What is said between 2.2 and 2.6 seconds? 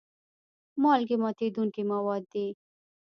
دي.